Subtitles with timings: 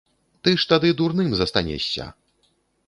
[0.47, 2.11] Ты ж тады дурным застанешся.